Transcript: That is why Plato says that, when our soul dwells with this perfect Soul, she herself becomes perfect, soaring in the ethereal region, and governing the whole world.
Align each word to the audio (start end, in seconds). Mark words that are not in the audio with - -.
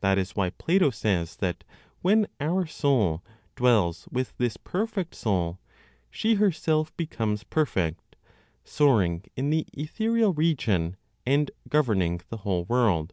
That 0.00 0.16
is 0.16 0.34
why 0.34 0.48
Plato 0.48 0.88
says 0.88 1.36
that, 1.36 1.62
when 2.00 2.26
our 2.40 2.64
soul 2.64 3.22
dwells 3.54 4.08
with 4.10 4.32
this 4.38 4.56
perfect 4.56 5.14
Soul, 5.14 5.58
she 6.10 6.36
herself 6.36 6.96
becomes 6.96 7.44
perfect, 7.44 8.16
soaring 8.64 9.24
in 9.36 9.50
the 9.50 9.66
ethereal 9.74 10.32
region, 10.32 10.96
and 11.26 11.50
governing 11.68 12.22
the 12.30 12.38
whole 12.38 12.64
world. 12.64 13.12